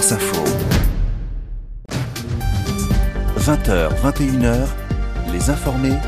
[0.00, 0.44] France Info.
[3.38, 4.56] 20h, 21h,
[5.30, 5.98] les informés.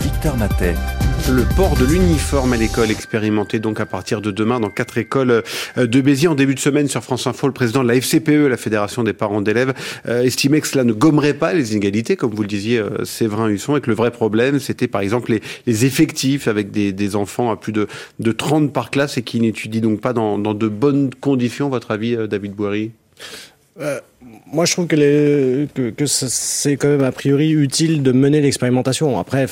[0.00, 0.76] Victor Matet.
[1.28, 5.42] Le port de l'uniforme à l'école expérimenté donc à partir de demain dans quatre écoles
[5.76, 6.28] euh, de Béziers.
[6.28, 9.12] En début de semaine sur France Info, le président de la FCPE, la Fédération des
[9.12, 9.74] parents d'élèves,
[10.06, 13.48] euh, estimait que cela ne gommerait pas les inégalités, comme vous le disiez, euh, Séverin
[13.48, 15.36] Husson, et que le vrai problème, c'était par exemple
[15.66, 17.88] les, effectifs avec des, enfants à plus de,
[18.20, 21.68] de 30 par classe et qui n'étudient donc pas dans, dans de bonnes conditions.
[21.70, 22.92] Votre avis, David Boiry
[23.80, 24.00] euh,
[24.46, 29.18] moi, je trouve que, c'est quand même a priori utile de mener l'expérimentation.
[29.18, 29.46] Après,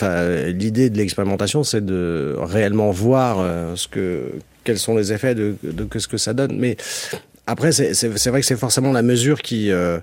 [0.52, 4.32] l'idée de l'expérimentation, c'est de réellement voir euh, ce que,
[4.64, 6.58] quels sont les effets de, de, ce que ça donne.
[6.58, 6.76] Mais
[7.46, 9.98] après, c'est vrai que c'est forcément la mesure qui euh,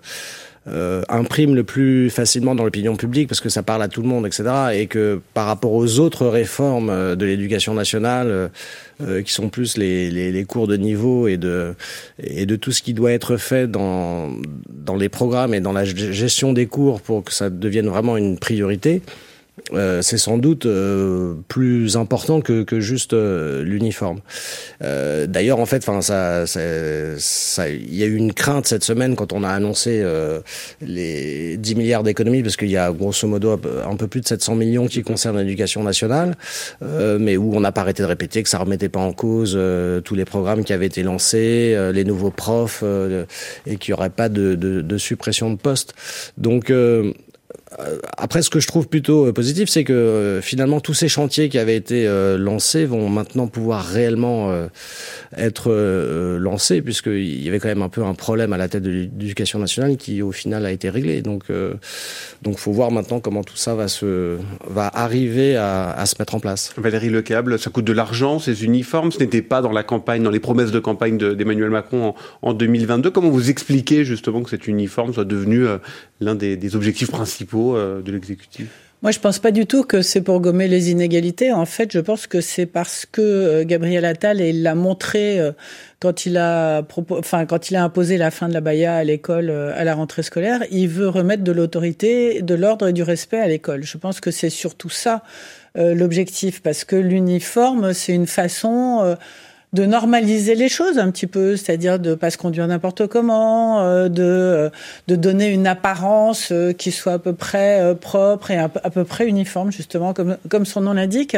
[0.68, 4.08] euh, imprime le plus facilement dans l'opinion publique parce que ça parle à tout le
[4.08, 4.44] monde, etc.
[4.73, 8.50] Et que par rapport aux autres réformes euh, de l'éducation nationale,
[9.02, 11.76] euh, qui sont plus les, les, les, cours de niveau et de,
[12.20, 14.30] et de tout ce qui doit être fait dans,
[14.70, 18.39] dans les programmes et dans la gestion des cours pour que ça devienne vraiment une
[18.39, 19.02] priorité,
[19.73, 24.20] euh, c'est sans doute euh, plus important que, que juste euh, l'uniforme.
[24.84, 29.16] Euh, d'ailleurs, en fait, enfin, ça, ça, il y a eu une crainte cette semaine
[29.16, 30.03] quand on a annoncé
[30.81, 34.56] les 10 milliards d'économies, parce qu'il y a grosso modo un peu plus de 700
[34.56, 36.36] millions qui concernent l'éducation nationale,
[36.81, 39.58] mais où on n'a pas arrêté de répéter que ça remettait pas en cause
[40.03, 42.83] tous les programmes qui avaient été lancés, les nouveaux profs,
[43.66, 45.94] et qu'il n'y aurait pas de, de, de, suppression de postes.
[46.38, 47.14] Donc euh,
[48.18, 51.50] après, ce que je trouve plutôt euh, positif, c'est que euh, finalement tous ces chantiers
[51.50, 52.06] qui avaient été
[52.38, 54.52] lancés vont maintenant pouvoir réellement
[55.36, 55.72] être
[56.40, 59.59] lancés, puisqu'il y avait quand même un peu un problème à la tête de l'éducation
[59.59, 61.22] nationale qui, au final, a été réglé.
[61.22, 61.45] Donc,
[62.42, 66.39] donc, faut voir maintenant comment tout ça va se va arriver à, se mettre en
[66.39, 66.73] place.
[66.78, 69.12] Valérie Lecable, ça coûte de l'argent, ces uniformes.
[69.12, 72.54] Ce n'était pas dans la campagne, dans les promesses de campagne d'Emmanuel Macron en, en,
[72.54, 73.12] 2022.
[73.12, 75.66] Comment vous expliquez justement que cet uniforme soit devenu
[76.22, 78.67] l'un des objectifs principaux euh, de l'exécutif?
[79.02, 81.52] Moi, je pense pas du tout que c'est pour gommer les inégalités.
[81.52, 85.52] En fait, je pense que c'est parce que euh, Gabriel Attal l'a montré euh,
[85.99, 89.49] quand il a enfin quand il a imposé la fin de la baya à l'école
[89.49, 93.48] à la rentrée scolaire, il veut remettre de l'autorité, de l'ordre et du respect à
[93.48, 93.83] l'école.
[93.83, 95.23] Je pense que c'est surtout ça
[95.75, 99.17] l'objectif parce que l'uniforme, c'est une façon
[99.75, 104.08] de normaliser les choses un petit peu, c'est-à-dire de pas se conduire n'importe comment, euh,
[104.08, 104.69] de euh,
[105.08, 109.27] de donner une apparence euh, qui soit à peu près propre et à, peu près
[109.27, 111.36] uniforme justement comme comme son nom l'indique.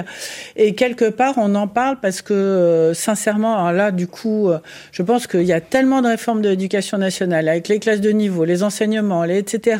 [0.55, 4.51] Et quelque part on en parle parce que sincèrement là du coup
[4.91, 8.11] je pense qu'il y a tellement de réformes de l'éducation nationale avec les classes de
[8.11, 9.79] niveau, les enseignements, les etc.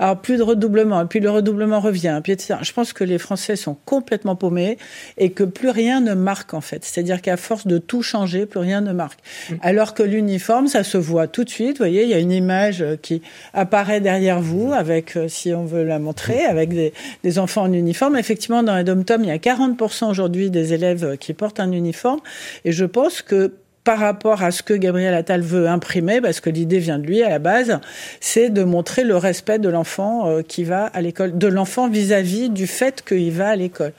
[0.00, 2.56] Alors plus de redoublement, puis le redoublement revient, puis etc.
[2.62, 4.76] Je pense que les Français sont complètement paumés
[5.18, 6.84] et que plus rien ne marque en fait.
[6.84, 9.18] C'est-à-dire qu'à force de tout changer, plus rien ne marque.
[9.60, 11.72] Alors que l'uniforme, ça se voit tout de suite.
[11.72, 13.20] Vous voyez, il y a une image euh, qui
[13.52, 18.16] apparaît derrière vous, avec, euh, si on veut la montrer, avec des, enfants en uniforme.
[18.16, 22.20] Effectivement, dans les dom-tom, il y a 40% aujourd'hui des élèves qui portent un uniforme.
[22.64, 23.52] Et je pense que
[23.84, 27.22] par rapport à ce que Gabriel Attal veut imprimer, parce que l'idée vient de lui
[27.22, 27.80] à la base,
[28.20, 32.48] c'est de montrer le respect de l'enfant euh, qui va à l'école, de l'enfant vis-à-vis
[32.48, 33.92] du fait qu'il va à l'école.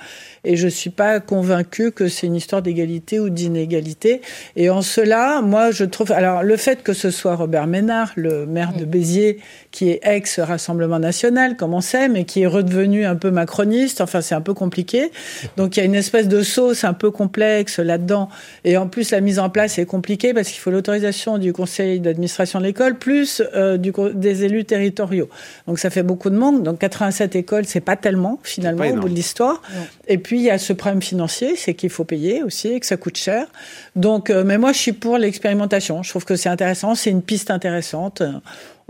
[0.45, 4.21] Et je suis pas convaincue que c'est une histoire d'égalité ou d'inégalité.
[4.57, 6.11] Et en cela, moi, je trouve.
[6.11, 9.39] Alors, le fait que ce soit Robert Ménard, le maire de Béziers,
[9.71, 14.01] qui est ex-Rassemblement National, comme on sait, mais qui est redevenu un peu macroniste.
[14.01, 15.11] Enfin, c'est un peu compliqué.
[15.55, 18.27] Donc, il y a une espèce de sauce un peu complexe là-dedans.
[18.65, 22.01] Et en plus, la mise en place est compliquée parce qu'il faut l'autorisation du conseil
[22.01, 25.29] d'administration de l'école plus euh, du, des élus territoriaux.
[25.67, 26.63] Donc, ça fait beaucoup de monde.
[26.63, 29.61] Donc, 87 écoles, c'est pas tellement finalement au bout de l'histoire.
[30.09, 32.85] Et puis, il y a ce problème financier, c'est qu'il faut payer aussi et que
[32.85, 33.47] ça coûte cher.
[33.95, 36.03] Donc, euh, mais moi, je suis pour l'expérimentation.
[36.03, 38.23] Je trouve que c'est intéressant, c'est une piste intéressante.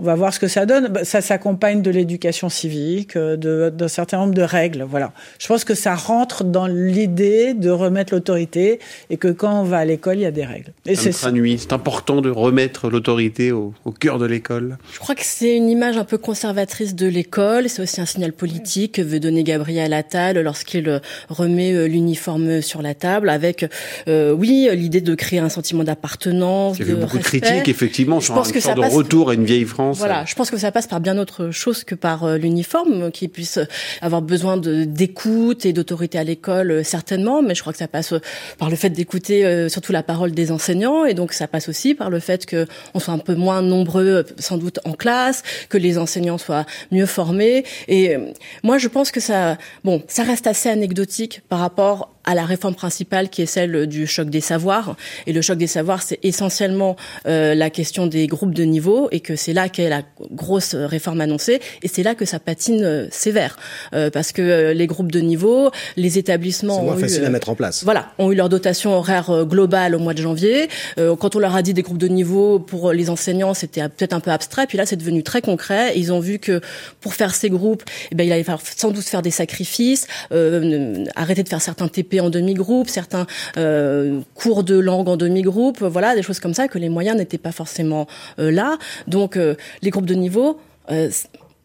[0.00, 0.88] On va voir ce que ça donne.
[0.88, 4.84] Bah, ça s'accompagne de l'éducation civique, euh, d'un certain nombre de règles.
[4.88, 5.12] Voilà.
[5.38, 9.78] Je pense que ça rentre dans l'idée de remettre l'autorité et que quand on va
[9.78, 10.72] à l'école, il y a des règles.
[10.86, 11.12] Et c'est.
[11.12, 14.78] C'est important de remettre l'autorité au, cœur de l'école.
[14.92, 17.68] Je crois que c'est une image un peu conservatrice de l'école.
[17.68, 22.82] C'est aussi un signal politique que veut donner Gabriel Attal lorsqu'il remet euh, l'uniforme sur
[22.82, 23.66] la table avec,
[24.08, 26.78] euh, oui, l'idée de créer un sentiment d'appartenance.
[26.78, 29.34] Il y a eu beaucoup de critiques, effectivement, je pense que ça de retour à
[29.34, 32.24] une vieille France voilà, je pense que ça passe par bien autre chose que par
[32.24, 33.58] euh, l'uniforme, qui puisse
[34.00, 38.12] avoir besoin d'écoute et d'autorité à l'école, euh, certainement, mais je crois que ça passe
[38.12, 38.20] euh,
[38.58, 42.10] par le fait d'écouter surtout la parole des enseignants, et donc ça passe aussi par
[42.10, 45.98] le fait que on soit un peu moins nombreux, sans doute en classe, que les
[45.98, 47.64] enseignants soient mieux formés.
[47.88, 48.16] Et
[48.62, 52.74] moi, je pense que ça, bon, ça reste assez anecdotique par rapport à la réforme
[52.74, 54.96] principale qui est celle du choc des savoirs.
[55.26, 59.20] Et le choc des savoirs, c'est essentiellement euh, la question des groupes de niveau et
[59.20, 63.06] que c'est là qu'est la grosse réforme annoncée et c'est là que ça patine euh,
[63.10, 63.56] sévère
[63.94, 67.48] euh, parce que les groupes de niveau, les établissements moins ont facile eu, à mettre
[67.50, 67.84] en place.
[67.84, 70.68] Voilà, ont eu leur dotation horaire globale au mois de janvier.
[70.96, 74.20] quand on leur a dit des groupes de niveau pour les enseignants, c'était peut-être un
[74.20, 74.66] peu abstrait.
[74.66, 75.92] Puis là, c'est devenu très concret.
[75.96, 76.60] ils ont vu que
[77.00, 78.44] pour faire ces groupes, eh ben, il allait
[78.76, 83.26] sans doute faire des sacrifices, arrêter de faire certains TP en demi-groupe, certains
[83.56, 87.38] euh, cours de langue en demi-groupe, voilà, des choses comme ça que les moyens n'étaient
[87.38, 88.06] pas forcément
[88.38, 88.78] euh, là.
[89.06, 90.58] Donc euh, les groupes de niveau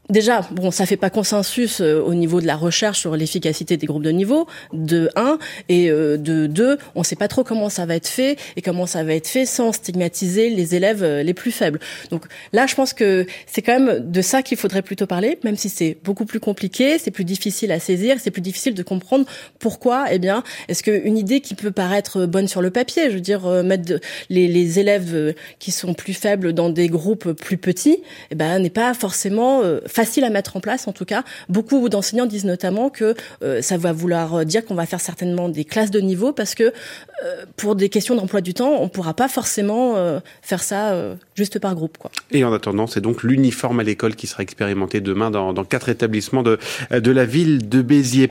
[0.10, 3.86] Déjà, bon, ça fait pas consensus euh, au niveau de la recherche sur l'efficacité des
[3.86, 5.38] groupes de niveau, de 1,
[5.70, 8.88] et euh, de 2, on sait pas trop comment ça va être fait, et comment
[8.88, 11.80] ça va être fait sans stigmatiser les élèves euh, les plus faibles.
[12.10, 15.56] Donc là, je pense que c'est quand même de ça qu'il faudrait plutôt parler, même
[15.56, 19.26] si c'est beaucoup plus compliqué, c'est plus difficile à saisir, c'est plus difficile de comprendre
[19.60, 23.22] pourquoi, eh bien, est-ce qu'une idée qui peut paraître bonne sur le papier, je veux
[23.22, 24.00] dire, mettre
[24.32, 28.00] les, les, élèves qui sont plus faibles dans des groupes plus petits,
[28.32, 29.62] eh ben, n'est pas forcément
[30.00, 31.24] facile à mettre en place en tout cas.
[31.50, 35.66] Beaucoup d'enseignants disent notamment que euh, ça va vouloir dire qu'on va faire certainement des
[35.66, 39.28] classes de niveau parce que euh, pour des questions d'emploi du temps, on pourra pas
[39.28, 40.96] forcément euh, faire ça
[41.36, 41.98] juste par groupe.
[42.32, 45.90] Et en attendant, c'est donc l'uniforme à l'école qui sera expérimenté demain dans, dans quatre
[45.90, 46.60] établissements de,
[46.92, 48.28] de la ville de Béziers.